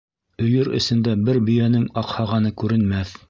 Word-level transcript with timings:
Өйөр 0.45 0.69
эсендә 0.79 1.13
бер 1.29 1.39
бейәнең 1.51 1.85
аҡһағаны 2.05 2.55
күренмәҫ. 2.63 3.19